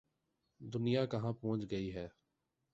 دنیا 0.61 1.05
کہاں 1.05 1.33
پہنچ 1.33 1.71
گئی 1.71 1.93
ہے۔ 1.95 2.07